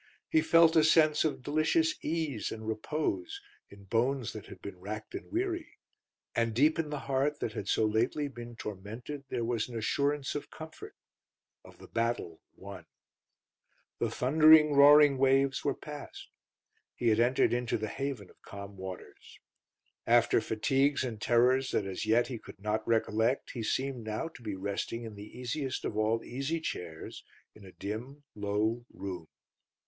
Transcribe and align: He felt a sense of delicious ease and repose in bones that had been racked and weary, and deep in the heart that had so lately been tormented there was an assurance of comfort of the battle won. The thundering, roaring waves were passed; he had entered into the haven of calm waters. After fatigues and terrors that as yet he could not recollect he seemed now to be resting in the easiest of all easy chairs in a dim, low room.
He 0.29 0.41
felt 0.41 0.75
a 0.75 0.83
sense 0.83 1.23
of 1.23 1.43
delicious 1.43 1.93
ease 2.03 2.51
and 2.51 2.67
repose 2.67 3.39
in 3.69 3.83
bones 3.83 4.33
that 4.33 4.47
had 4.47 4.59
been 4.59 4.79
racked 4.79 5.13
and 5.13 5.31
weary, 5.31 5.77
and 6.35 6.55
deep 6.55 6.79
in 6.79 6.89
the 6.89 7.01
heart 7.01 7.39
that 7.39 7.53
had 7.53 7.67
so 7.67 7.85
lately 7.85 8.27
been 8.27 8.55
tormented 8.55 9.25
there 9.29 9.45
was 9.45 9.69
an 9.69 9.77
assurance 9.77 10.33
of 10.33 10.49
comfort 10.49 10.95
of 11.63 11.77
the 11.77 11.87
battle 11.87 12.41
won. 12.55 12.87
The 13.99 14.09
thundering, 14.09 14.73
roaring 14.73 15.19
waves 15.19 15.63
were 15.63 15.75
passed; 15.75 16.29
he 16.95 17.09
had 17.09 17.19
entered 17.19 17.53
into 17.53 17.77
the 17.77 17.87
haven 17.87 18.31
of 18.31 18.41
calm 18.41 18.77
waters. 18.77 19.39
After 20.07 20.41
fatigues 20.41 21.03
and 21.03 21.21
terrors 21.21 21.69
that 21.73 21.85
as 21.85 22.07
yet 22.07 22.25
he 22.25 22.39
could 22.39 22.59
not 22.59 22.87
recollect 22.87 23.51
he 23.51 23.61
seemed 23.61 24.03
now 24.03 24.29
to 24.29 24.41
be 24.41 24.55
resting 24.55 25.03
in 25.03 25.13
the 25.13 25.37
easiest 25.37 25.85
of 25.85 25.95
all 25.95 26.23
easy 26.23 26.59
chairs 26.59 27.23
in 27.53 27.63
a 27.63 27.71
dim, 27.71 28.23
low 28.33 28.83
room. 28.91 29.27